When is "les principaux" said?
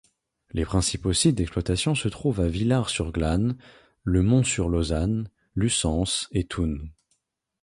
0.53-1.13